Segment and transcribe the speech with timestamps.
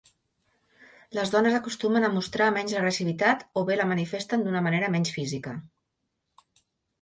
[1.17, 5.55] Les dones acostumen a mostrar menys agressivitat o bé la manifesten d'una manera menys física.